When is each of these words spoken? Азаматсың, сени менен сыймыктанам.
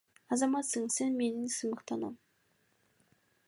Азаматсың, 0.35 0.87
сени 0.95 1.13
менен 1.19 1.53
сыймыктанам. 1.57 2.19